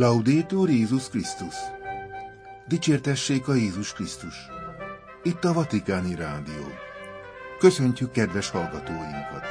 [0.00, 1.54] Laudétur Jézus Krisztus!
[2.68, 4.34] Dicsértessék a Jézus Krisztus!
[5.22, 6.64] Itt a Vatikáni Rádió.
[7.58, 9.44] Köszöntjük kedves hallgatóinkat!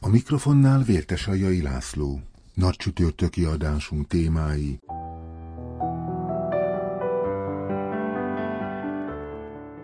[0.00, 2.20] A mikrofonnál Vértesajai László.
[2.54, 4.78] Nagy csütörtöki adásunk témái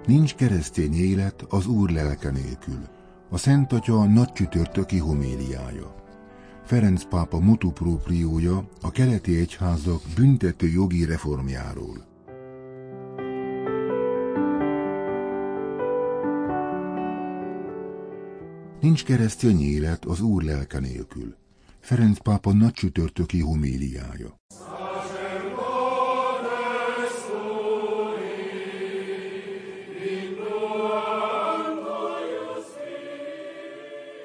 [0.07, 2.96] Nincs keresztény élet az Úr lelke nélkül.
[3.29, 4.33] A Szent Atya nagy
[4.99, 5.95] homéliája.
[6.65, 12.05] Ferenc pápa mutuprópriója a keleti egyházak büntető jogi reformjáról.
[18.81, 21.37] Nincs keresztény élet az Úr lelke nélkül.
[21.81, 24.37] Ferenc pápa nagy csütörtöki homéliája.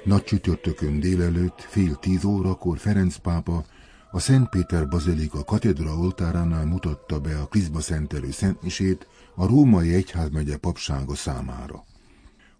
[0.04, 3.64] Nagy csütörtökön délelőtt, fél tíz órakor Ferenc pápa
[4.10, 10.56] a Szent Péter Bazilika katedra oltáránál mutatta be a Kriszba szentelő szentmisét a római egyházmegye
[10.56, 11.84] papsága számára.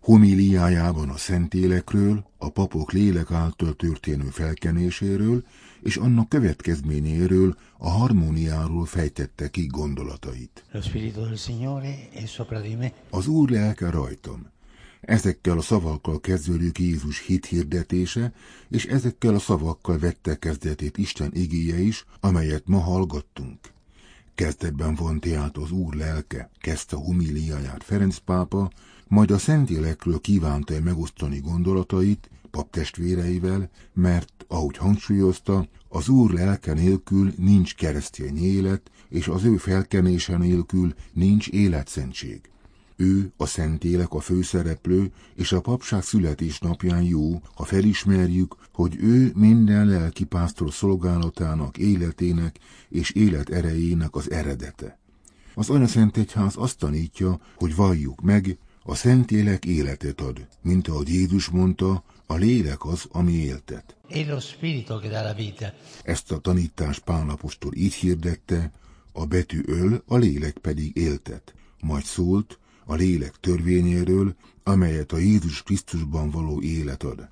[0.00, 5.44] Homiliájában a szentélekről, a papok lélek által történő felkenéséről
[5.80, 10.64] és annak következményéről, a harmóniáról fejtette ki gondolatait.
[13.10, 14.50] Az Úr lelke rajtam,
[15.02, 18.32] Ezekkel a szavakkal kezdődik Jézus hit hirdetése,
[18.68, 23.58] és ezekkel a szavakkal vette kezdetét Isten igéje is, amelyet ma hallgattunk.
[24.34, 28.70] Kezdetben van tehát az Úr lelke, kezdte humiliáját Ferenc pápa,
[29.08, 37.74] majd a Szentélekről kívánta megosztani gondolatait paptestvéreivel, mert, ahogy hangsúlyozta, az Úr lelke nélkül nincs
[37.74, 42.40] keresztény élet, és az ő felkenése nélkül nincs életszentség.
[42.96, 49.86] Ő, a Szentélek a főszereplő, és a papság születésnapján jó, ha felismerjük, hogy ő minden
[49.86, 52.58] lelki pásztor szolgálatának, életének
[52.88, 54.98] és élet erejének az eredete.
[55.54, 61.48] Az Szent Egyház azt tanítja, hogy valljuk meg, a Szentélek életet ad, mint ahogy Jézus
[61.48, 63.96] mondta, a lélek az, ami éltet.
[66.02, 68.72] Ezt a tanítás Pálapostól így hirdette,
[69.12, 71.54] a betű öl, a lélek pedig éltet.
[71.80, 77.28] Majd szólt, a lélek törvényéről, amelyet a Jézus Krisztusban való élet ad.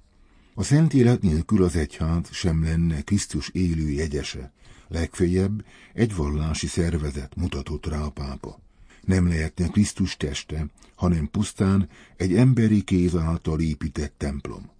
[0.54, 4.52] A szent élet nélkül az egyház sem lenne Krisztus élő jegyese,
[4.88, 8.58] legfeljebb egy vallási szervezet mutatott rá a pápa.
[9.04, 14.70] Nem lehetne Krisztus teste, hanem pusztán egy emberi kéz által épített templom.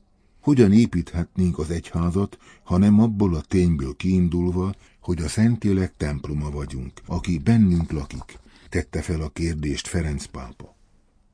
[0.41, 7.39] Hogyan építhetnénk az egyházat, hanem abból a tényből kiindulva, hogy a Szentélek temploma vagyunk, aki
[7.39, 8.39] bennünk lakik,
[8.71, 10.77] tette fel a kérdést Ferenc pápa.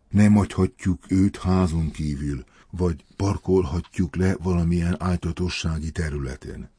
[0.08, 6.70] Nem hagyhatjuk őt házon kívül, vagy parkolhatjuk le valamilyen ájtatossági területen.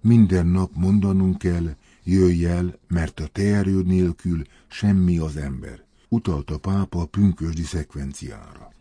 [0.00, 6.58] Minden nap mondanunk kell, jöjj el, mert a te nélkül semmi az ember, utalta a
[6.58, 8.72] pápa a pünkösdi szekvenciára.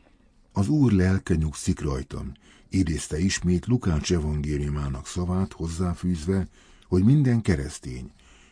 [0.52, 2.32] Az Úr lelke nyugszik rajtam,
[2.70, 6.48] idézte ismét Lukács evangéliumának szavát hozzáfűzve,
[6.88, 8.12] hogy minden keresztény,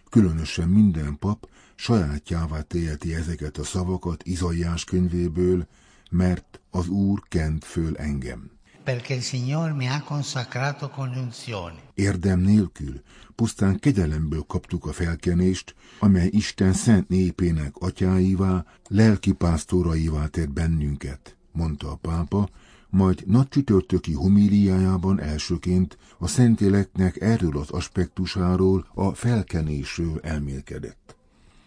[0.09, 5.67] különösen minden pap sajátjává teheti ezeket a szavakat Izaiás könyvéből,
[6.09, 8.51] mert az Úr kent föl engem.
[8.83, 11.79] Perché il Signor mi ha consacrato congiunzioni.
[11.93, 13.01] Érdem nélkül,
[13.35, 21.91] pusztán kegyelemből kaptuk a felkenést, amely Isten szent népének atyáivá, lelki pásztoraivá tett bennünket, mondta
[21.91, 22.49] a pápa,
[22.89, 31.02] majd nagy csütörtöki homíliájában elsőként a Szentéleknek erről az aspektusáról, a felkenésről elmélkedett.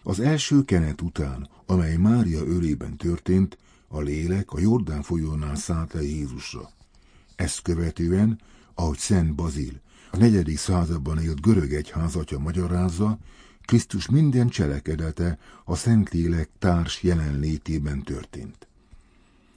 [0.07, 3.57] Az első kenet után, amely Mária ölében történt,
[3.87, 6.69] a lélek a Jordán folyónál szállt le Jézusra.
[7.35, 8.39] Ezt követően,
[8.73, 9.81] ahogy Szent Bazil,
[10.11, 13.17] a negyedik században élt görög egyházatja magyarázza,
[13.65, 18.67] Krisztus minden cselekedete a Szentlélek társ jelenlétében történt.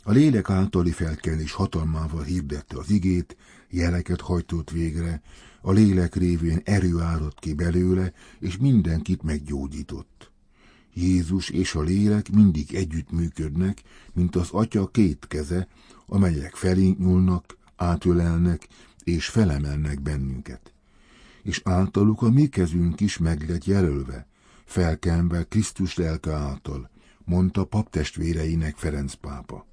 [0.03, 3.37] A lélek általi felkelés hatalmával hirdette az igét,
[3.69, 5.23] jeleket hajtott végre,
[5.61, 10.30] a lélek révén erő árott ki belőle, és mindenkit meggyógyított.
[10.95, 13.83] Jézus és a lélek mindig együtt működnek,
[14.13, 15.69] mint az atya két keze,
[16.07, 18.69] amelyek felénk nyúlnak, átölelnek
[19.05, 20.73] és felemelnek bennünket.
[21.43, 24.27] És általuk a mi kezünk is meg lett jelölve,
[24.65, 26.91] felkenve Krisztus lelke által,
[27.25, 29.70] mondta paptestvéreinek Ferenc pápa.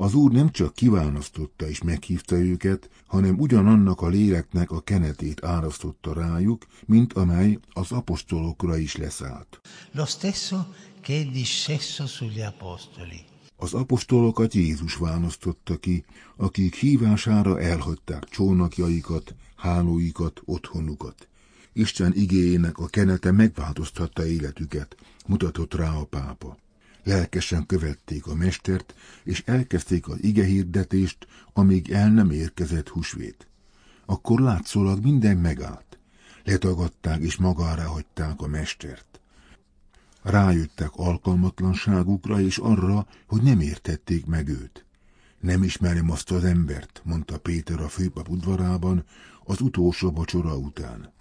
[0.00, 6.12] Az Úr nem csak kiválasztotta és meghívta őket, hanem ugyanannak a léleknek a kenetét árasztotta
[6.12, 9.60] rájuk, mint amely az apostolokra is leszállt.
[9.92, 10.56] Lo stesso
[11.00, 13.24] che è discesso sugli apostoli.
[13.56, 16.04] Az apostolokat Jézus választotta ki,
[16.36, 21.28] akik hívására elhagyták csónakjaikat, hálóikat, otthonukat.
[21.72, 26.56] Isten igéjének a kenete megváltoztatta életüket, mutatott rá a pápa.
[27.04, 28.94] Lelkesen követték a mestert,
[29.24, 33.46] és elkezdték az igehirdetést, amíg el nem érkezett husvét.
[34.06, 35.98] Akkor látszólag minden megállt.
[36.44, 39.20] Letagadták és magára hagyták a mestert.
[40.22, 44.84] Rájöttek alkalmatlanságukra és arra, hogy nem értették meg őt.
[45.40, 49.04] Nem ismerem azt az embert, mondta Péter a főpap udvarában
[49.44, 51.12] az utolsó vacsora után.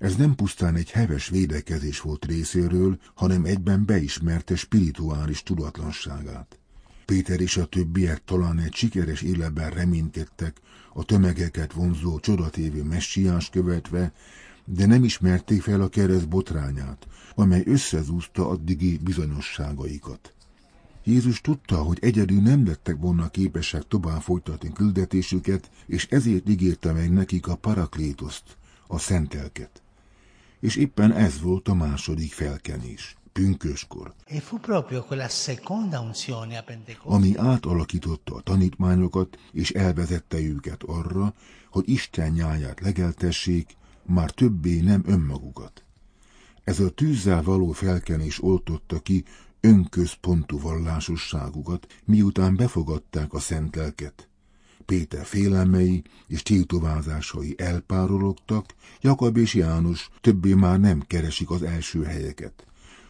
[0.00, 6.58] Ez nem pusztán egy heves védekezés volt részéről, hanem egyben beismerte spirituális tudatlanságát.
[7.04, 10.56] Péter és a többiek talán egy sikeres életben reménykedtek,
[10.92, 14.12] a tömegeket vonzó csodatévő messiás követve,
[14.64, 20.34] de nem ismerték fel a kereszt botrányát, amely összezúzta addigi bizonyosságaikat.
[21.04, 27.12] Jézus tudta, hogy egyedül nem lettek volna képesek tovább folytatni küldetésüket, és ezért ígérte meg
[27.12, 28.56] nekik a paraklétoszt,
[28.86, 29.82] a szentelket
[30.60, 34.42] és éppen ez volt a második felkenés, pünköskor, E
[37.02, 41.34] ami átalakította a tanítványokat, és elvezette őket arra,
[41.70, 45.84] hogy Isten nyáját legeltessék, már többé nem önmagukat.
[46.64, 49.24] Ez a tűzzel való felkenés oltotta ki
[49.60, 54.29] önközpontú vallásosságukat, miután befogadták a szent lelket.
[54.90, 62.64] Péter félelmei és tiltovázásai elpárologtak, Jakab és János többé már nem keresik az első helyeket.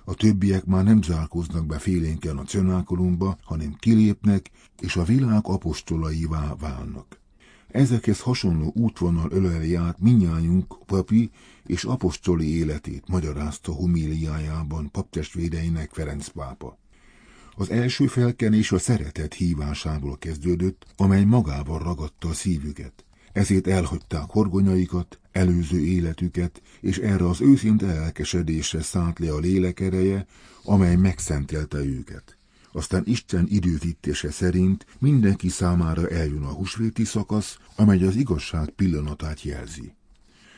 [0.05, 4.51] A többiek már nem zárkóznak be félénken a cenákolumba, hanem kilépnek,
[4.81, 7.21] és a világ apostolaivá válnak.
[7.69, 11.31] Ezekhez hasonló útvonal öleli át minnyájunk papi
[11.67, 16.79] és apostoli életét magyarázta homíliájában paptestvéreinek Ferenc pápa.
[17.61, 23.05] Az első felkenés a szeretet hívásából kezdődött, amely magával ragadta a szívüket.
[23.33, 30.27] Ezért elhagyták horgonyaikat, előző életüket, és erre az őszinte elkesedésre szállt le a lélek ereje,
[30.65, 32.37] amely megszentelte őket.
[32.73, 39.95] Aztán Isten időzítése szerint mindenki számára eljön a husvéti szakasz, amely az igazság pillanatát jelzi.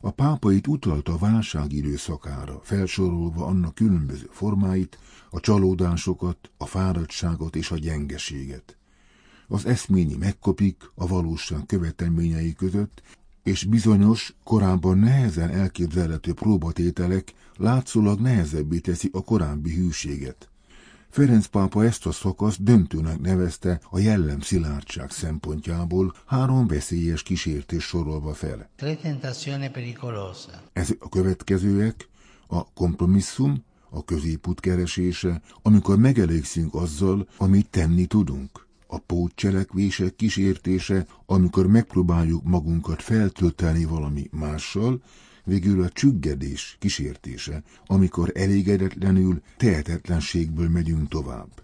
[0.05, 4.99] A pápa itt utalta a válság időszakára, felsorolva annak különböző formáit,
[5.31, 8.77] a csalódásokat, a fáradtságot és a gyengeséget.
[9.49, 13.03] Az eszményi megkopik a valóság követelményei között,
[13.43, 20.52] és bizonyos, korábban nehezen elképzelhető próbatételek látszólag nehezebbé teszi a korábbi hűséget.
[21.13, 28.35] Ferenc pápa ezt a szakaszt döntőnek nevezte a jellem szilárdság szempontjából három veszélyes kísértés sorolva
[28.35, 28.71] fel.
[28.77, 30.63] tre tentazioni pericolose.
[30.73, 32.09] Ez a következőek,
[32.47, 38.67] a kompromisszum, a középút keresése, amikor megelégszünk azzal, amit tenni tudunk.
[38.87, 45.03] A pótcselekvések kísértése, amikor megpróbáljuk magunkat feltölteni valami mással,
[45.45, 51.63] végül a csüggedés kísértése, amikor elégedetlenül tehetetlenségből megyünk tovább.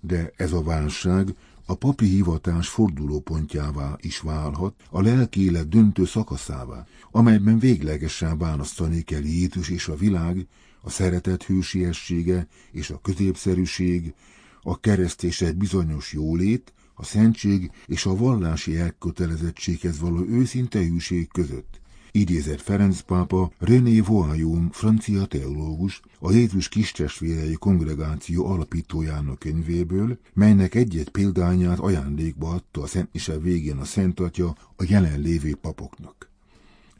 [0.00, 1.34] De ez a válság
[1.66, 9.22] a papi hivatás fordulópontjává is válhat, a lelki élet döntő szakaszává, amelyben véglegesen választani kell
[9.22, 10.46] Jézus és a világ,
[10.80, 14.14] a szeretet hősiessége és a középszerűség,
[14.62, 21.80] a kereszt bizonyos jólét, a szentség és a vallási elkötelezettséghez való őszinte hűség között.
[22.16, 31.08] Idézett Ferenc pápa René Voyum, francia teológus, a Jézus kistestvérei kongregáció alapítójának könyvéből, melynek egy-egy
[31.08, 36.30] példányát ajándékba adta a Szent Mise végén a Szent Atya a jelenlévő papoknak.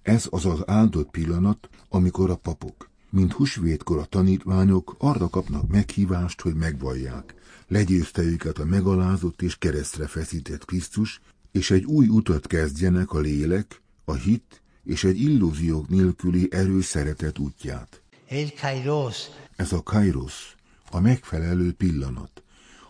[0.02, 6.40] Ez az az áldott pillanat, amikor a papok, mint husvétkor a tanítványok arra kapnak meghívást,
[6.40, 7.34] hogy megvallják.
[7.68, 11.20] Legyőzte őket a megalázott és keresztre feszített Krisztus,
[11.52, 17.38] és egy új utat kezdjenek a lélek, a hit és egy illúziók nélküli erős szeretet
[17.38, 18.02] útját.
[18.30, 19.16] Il kairos,
[19.56, 20.54] Ez a kairos,
[20.90, 22.42] a megfelelő pillanat,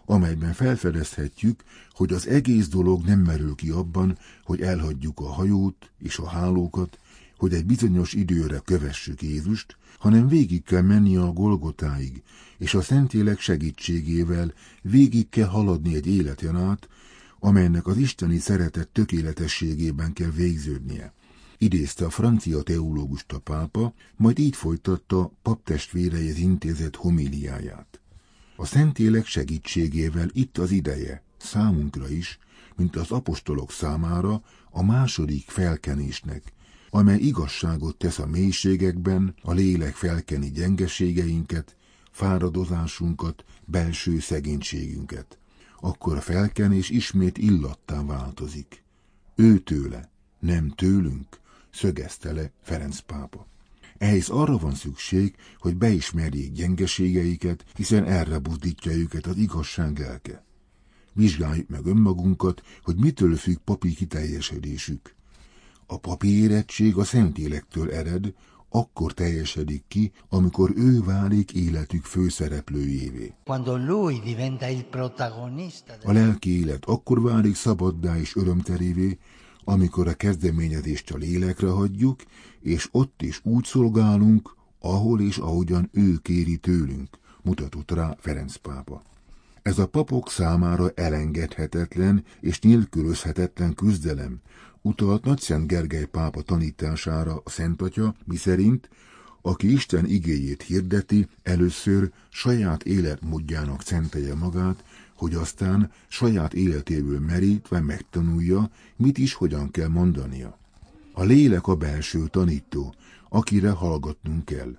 [0.04, 6.18] amelyben felfedezhetjük, hogy az egész dolog nem merül ki abban, hogy elhagyjuk a hajót és
[6.18, 6.98] a hálókat,
[7.36, 12.22] hogy egy bizonyos időre kövessük Jézust, hanem végig kell menni a Golgotáig,
[12.58, 16.88] és a Szentlélek segítségével végig kell haladni egy életen át,
[17.38, 21.12] amelynek az isteni szeretet tökéletességében kell végződnie.
[21.64, 28.00] Idézte a francia teológust a pápa, majd így folytatta paptestvéreihez intézett homiliáját.
[28.56, 32.38] A Szentlélek segítségével itt az ideje, számunkra is,
[32.76, 36.52] mint az apostolok számára, a második felkenésnek,
[36.90, 41.76] amely igazságot tesz a mélységekben, a lélek felkeni gyengeségeinket,
[42.10, 45.38] fáradozásunkat, belső szegénységünket.
[45.80, 48.82] akkor a felkenés ismét illattá változik.
[49.34, 51.42] Ő tőle, nem tőlünk,
[51.74, 53.46] szögezte le Ferenc pápa.
[53.98, 60.44] Ehhez arra van szükség, hogy beismerjék gyengeségeiket, hiszen erre buzdítja őket az igazság lelke.
[61.12, 65.14] Vizsgáljuk meg önmagunkat, hogy mitől függ papi kiteljesedésük.
[65.86, 68.32] A papi érettség a Szentélektől ered,
[68.68, 73.34] akkor teljesedik ki, amikor ő válik életük főszereplőjévé.
[76.02, 79.18] A lelki élet akkor válik szabaddá és örömterévé,
[79.64, 82.20] amikor a kezdeményezést a lélekre hagyjuk,
[82.60, 87.08] és ott is úgy szolgálunk, ahol és ahogyan ő kéri tőlünk,
[87.42, 89.02] mutatott rá Ferenc pápa.
[89.62, 94.40] Ez a papok számára elengedhetetlen és nélkülözhetetlen küzdelem,
[94.82, 98.88] utalt Nagyszent Gergely pápa tanítására a Szent Atya, miszerint,
[99.42, 104.84] aki Isten igéjét hirdeti, először saját életmódjának szentelje magát,
[105.16, 110.58] hogy aztán saját életéből merítve megtanulja, mit is hogyan kell mondania.
[111.12, 112.94] A lélek a belső tanító,
[113.28, 114.76] akire hallgatnunk kell.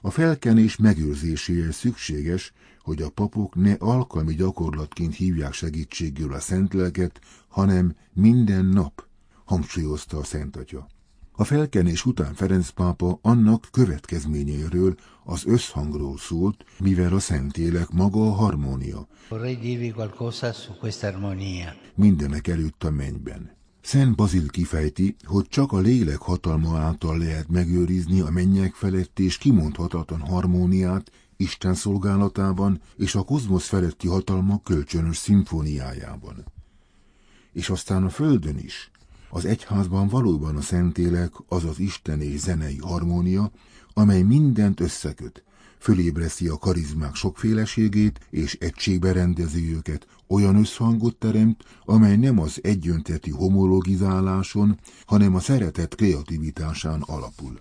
[0.00, 7.96] A felkenés megőrzéséhez szükséges, hogy a papok ne alkalmi gyakorlatként hívják segítségül a szentlelket, hanem
[8.12, 9.06] minden nap,
[9.44, 10.86] hangsúlyozta a Szent Atya.
[11.36, 18.32] A felkenés után Ferenc pápa annak következményeiről, az összhangról szólt, mivel a Szentélek maga a
[18.32, 19.06] harmónia.
[21.94, 23.56] Mindenek előtt a mennyben.
[23.80, 29.38] Szent Bazil kifejti, hogy csak a lélek hatalma által lehet megőrizni a mennyek felett és
[29.38, 36.44] kimondhatatlan harmóniát Isten szolgálatában és a kozmosz feletti hatalma kölcsönös szimfóniájában.
[37.52, 38.90] És aztán a földön is,
[39.34, 43.50] az egyházban valóban a Szentélek az az isteni zenei harmónia,
[43.94, 45.44] amely mindent összeköt,
[45.78, 53.30] fölébreszti a karizmák sokféleségét, és egységbe rendezi őket, olyan összhangot teremt, amely nem az egyöntetű
[53.30, 57.60] homologizáláson, hanem a szeretet kreativitásán alapul.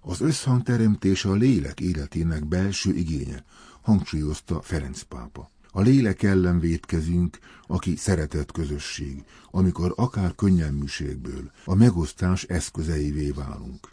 [0.00, 3.44] Az összhangteremtés a lélek életének belső igénye,
[3.80, 5.50] hangsúlyozta Ferenc pápa.
[5.72, 13.92] A lélek ellen védkezünk, aki szeretett közösség, amikor akár könnyelműségből a megosztás eszközeivé válunk.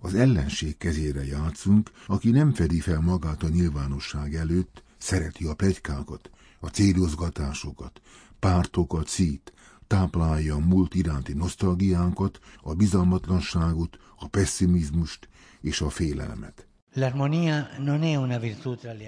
[0.00, 6.30] Az ellenség kezére játszunk, aki nem fedi fel magát a nyilvánosság előtt, szereti a plegykákat,
[6.60, 8.00] a célozgatásokat,
[8.38, 9.52] pártokat szít,
[9.86, 15.28] táplálja a múlt iránti nosztalgiánkat, a bizalmatlanságot, a pessimizmust
[15.60, 16.67] és a félelmet.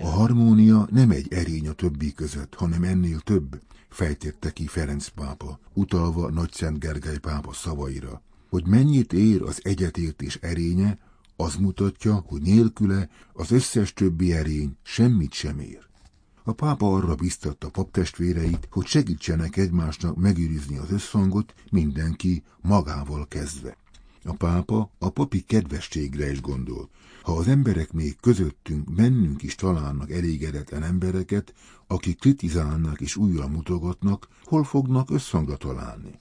[0.03, 5.59] A harmónia nem egy erény a többi között, hanem ennél több, fejtette ki Ferenc pápa,
[5.73, 8.23] utalva Nagy Szent Gergely pápa szavaira.
[8.49, 10.99] Hogy mennyit ér az egyetértés erénye,
[11.37, 15.89] az mutatja, hogy nélküle az összes többi erény semmit sem ér.
[16.45, 23.77] A pápa arra biztatta paptestvéreit, hogy segítsenek egymásnak megőrizni az összhangot, mindenki magával kezdve.
[24.25, 26.89] A pápa a papi kedvességre is gondol.
[27.23, 31.55] Ha az emberek még közöttünk, bennünk is találnak elégedetlen embereket,
[31.87, 36.21] akik kritizálnak és újra mutogatnak, hol fognak összhangra találni?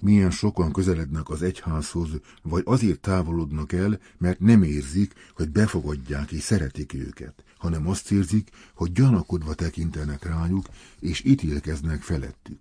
[0.00, 2.08] Milyen sokan közelednek az egyházhoz,
[2.42, 8.50] vagy azért távolodnak el, mert nem érzik, hogy befogadják és szeretik őket, hanem azt érzik,
[8.74, 10.66] hogy gyanakodva tekintenek rájuk,
[11.00, 12.60] és ítélkeznek felettük.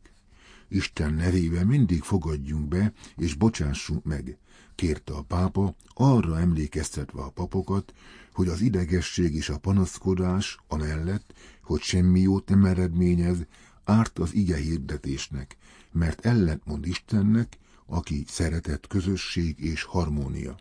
[0.67, 4.37] Isten nevében mindig fogadjunk be, és bocsássunk meg,
[4.81, 7.93] kérte a pápa, arra emlékeztetve a papokat,
[8.33, 11.33] hogy az idegesség és a panaszkodás, amellett,
[11.63, 13.37] hogy semmi jót nem eredményez,
[13.83, 15.57] árt az ige hirdetésnek,
[15.91, 20.55] mert ellentmond Istennek, aki szeretett közösség és harmónia.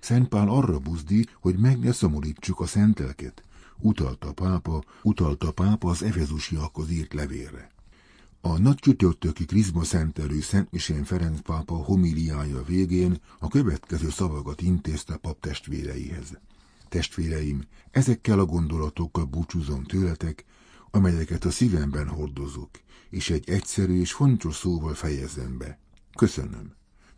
[0.00, 3.42] Szent Pál arra buzdi, hogy meg ne szomorítsuk a szentelket,
[3.78, 7.73] utalta pápa, utalta pápa az efezusiakhoz írt levélre.
[8.46, 15.16] A nagy csütörtöki Krizma szentelő Szent Misén Ferenc pápa homiliája végén a következő szavakat intézte
[15.16, 16.38] pap testvéreihez.
[16.88, 20.44] Testvéreim, ezekkel a gondolatokkal búcsúzom tőletek,
[20.90, 22.70] amelyeket a szívemben hordozok,
[23.10, 25.78] és egy egyszerű és fontos szóval fejezem be.
[26.16, 26.72] Köszönöm.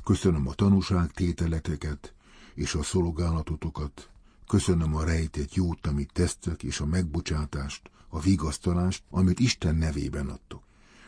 [0.04, 2.14] Köszönöm a tanúság tételeteket
[2.54, 4.10] és a szolgálatotokat.
[4.46, 10.65] Köszönöm a rejtett jót, amit tesztek, és a megbocsátást, a vigasztalást, amit Isten nevében adtok.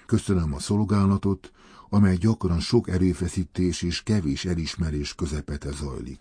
[0.09, 1.53] Köszönöm a szolgálatot,
[1.89, 6.21] amely gyakran sok erőfeszítés és kevés elismerés közepete zajlik.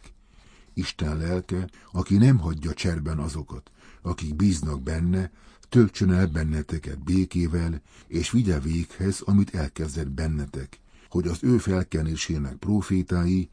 [0.73, 5.31] Isten lelke, aki nem hagyja cserben azokat, akik bíznak benne,
[5.69, 10.79] töltsön el benneteket békével, és vigye véghez, amit elkezdett bennetek,
[11.09, 13.49] hogy az ő felkenésének profétái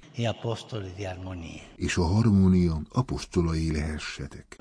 [1.76, 4.56] és a harmónia apostolai lehessetek.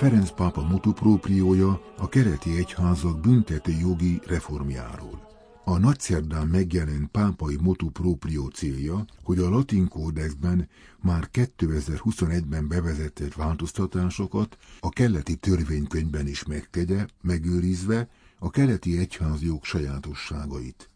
[0.00, 5.28] Ferenc pápa motoprópriója a kereti egyházak büntető jogi reformjáról.
[5.64, 10.68] A nagyszerdán megjelent pápai motu proprio célja, hogy a latin kódexben
[11.00, 20.89] már 2021-ben bevezetett változtatásokat a keleti törvénykönyvben is megtegye, megőrizve a keleti egyházjog sajátosságait.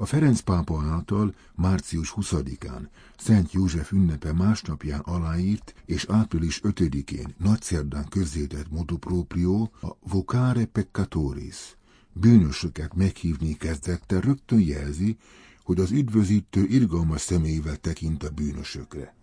[0.00, 2.88] A Ferenc pápa által március 20-án
[3.18, 11.76] Szent József ünnepe másnapján aláírt és április 5-én nagyszerdán közzétett motu proprio a Vocare Peccatoris,
[12.12, 15.16] bűnösöket meghívni kezdette, rögtön jelzi,
[15.62, 19.14] hogy az üdvözítő irgalmas személyvel tekint a bűnösökre.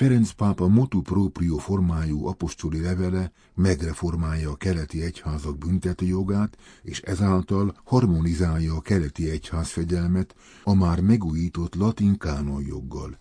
[0.00, 8.74] Ferenc pápa motu proprio formájú apostoli levele megreformálja a keleti egyházak büntetőjogát, és ezáltal harmonizálja
[8.74, 13.18] a keleti egyházfegyelmet a már megújított latin kánonjoggal,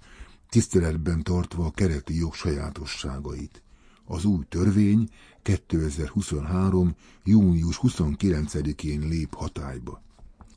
[0.49, 3.63] tiszteletben tartva a keleti jog sajátosságait.
[4.05, 5.09] Az új törvény
[5.41, 6.95] 2023.
[7.23, 10.01] június 29-én lép hatályba.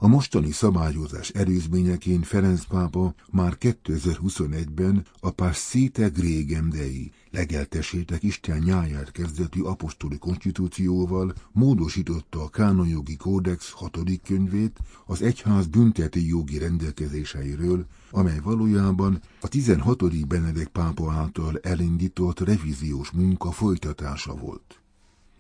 [0.03, 9.11] A mostani szabályozás erőzményeként Ferenc pápa már 2021-ben a Passite Gregem Dei, legeltesítek Isten nyáját
[9.13, 18.41] kezdetű apostoli konstitúcióval módosította a kánonjogi kódex hatodik könyvét az egyház bünteti jogi rendelkezéseiről, amely
[18.43, 20.27] valójában a 16.
[20.27, 24.82] Benedek pápa által elindított revíziós munka folytatása volt.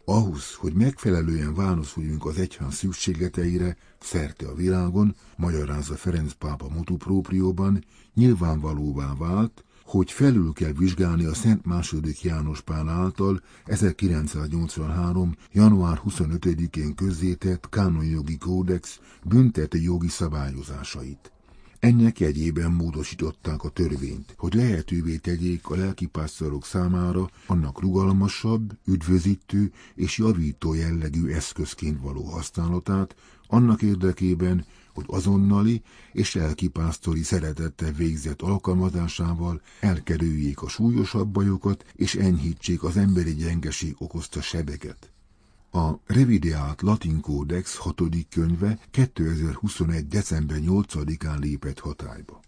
[0.05, 9.15] Ahhoz, hogy megfelelően válaszoljunk az egyház szükségleteire szerte a világon, magyarázza Ferenc pápa motupróprióban, nyilvánvalóvá
[9.19, 15.37] vált, hogy felül kell vizsgálni a Szent második János Pál által 1983.
[15.53, 21.33] január 25-én közzétett kánonjogi kódex büntető jogi szabályozásait.
[21.83, 30.19] Ennek jegyében módosították a törvényt, hogy lehetővé tegyék a lelkipásztorok számára annak rugalmasabb, üdvözítő és
[30.19, 33.17] javító jellegű eszközként való használatát,
[33.47, 42.83] annak érdekében, hogy azonnali és lelkipásztori szeretettel végzett alkalmazásával elkerüljék a súlyosabb bajokat és enyhítsék
[42.83, 45.11] az emberi gyengeség okozta sebeket.
[45.75, 50.09] A revideált latin kódex hatodik könyve 2021.
[50.09, 52.41] december 8-án lépett hatályba.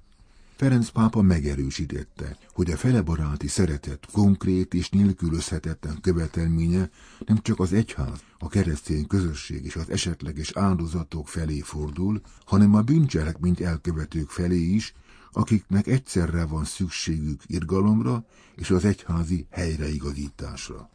[0.56, 6.90] Ferenc pápa megerősítette, hogy a felebaráti szeretet konkrét és nélkülözhetetlen követelménye
[7.26, 12.82] nem csak az egyház, a keresztény közösség és az esetleges áldozatok felé fordul, hanem a
[12.82, 14.94] bűncselekményt elkövetők felé is,
[15.32, 20.92] akiknek egyszerre van szükségük irgalomra és az egyházi helyreigazításra.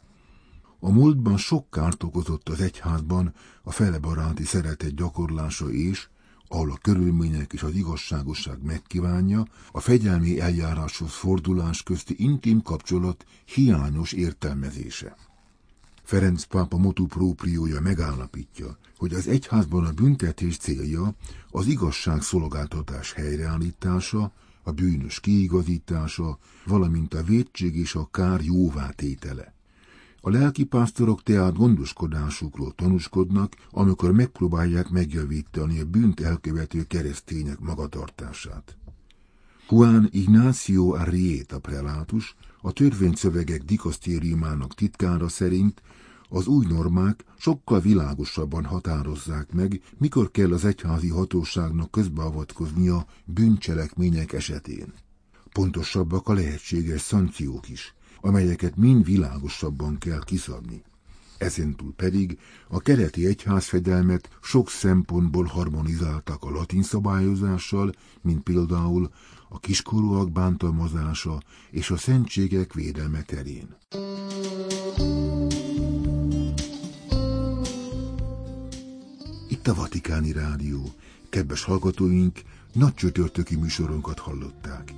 [0.79, 6.09] A múltban sok kárt okozott az egyházban a felebaráti szeretet gyakorlása és,
[6.47, 14.11] ahol a körülmények és az igazságosság megkívánja, a fegyelmi eljáráshoz fordulás közti intim kapcsolat hiányos
[14.11, 15.15] értelmezése.
[16.03, 21.15] Ferenc pápa motu própriója megállapítja, hogy az egyházban a büntetés célja
[21.51, 24.31] az igazság szolgáltatás helyreállítása,
[24.63, 29.53] a bűnös kiigazítása, valamint a védség és a kár jóvátétele.
[30.21, 38.77] A lelkipásztorok tehát gondoskodásukról tanúskodnak, amikor megpróbálják megjavítani a bűnt elkövető keresztények magatartását.
[39.69, 45.81] Juan Ignacio Arrieta prelátus, a törvényszövegek dikasztériumának titkára szerint
[46.29, 54.93] az új normák sokkal világosabban határozzák meg, mikor kell az egyházi hatóságnak közbeavatkoznia bűncselekmények esetén.
[55.51, 60.83] Pontosabbak a lehetséges szankciók is, amelyeket mind világosabban kell kiszabni.
[61.37, 69.09] Ezentúl pedig a keleti egyházfedelmet sok szempontból harmonizáltak a latin szabályozással, mint például
[69.49, 73.75] a kiskorúak bántalmazása és a szentségek védelme terén.
[79.49, 80.93] Itt a Vatikáni Rádió.
[81.29, 82.41] Kedves hallgatóink,
[82.73, 84.93] nagy csütörtöki műsorunkat hallották.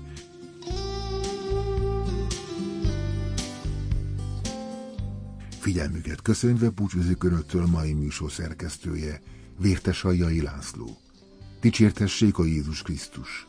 [5.61, 9.21] Figyelmüket köszönve búcsúzik Önöktől mai műsor szerkesztője,
[9.59, 10.97] Vértes Hajjai László.
[11.59, 13.47] Dicsértessék a Jézus Krisztus!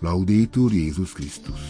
[0.00, 1.60] Laudétur Jézus Krisztus!